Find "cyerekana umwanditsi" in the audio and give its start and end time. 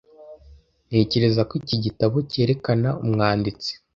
2.31-3.71